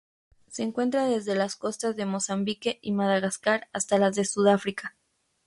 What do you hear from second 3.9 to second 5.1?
las de Sudáfrica.